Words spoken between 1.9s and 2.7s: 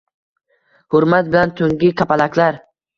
kapalaklar"!